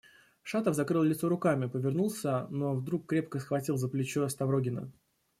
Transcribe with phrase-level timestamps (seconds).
[0.41, 4.91] Шатов закрыл лицо руками, повернулся, но вдруг крепко схватил за плечо Ставрогина.